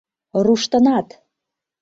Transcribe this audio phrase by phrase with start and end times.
[0.45, 1.07] Руштынат!